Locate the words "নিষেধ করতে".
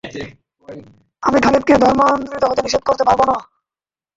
2.61-3.03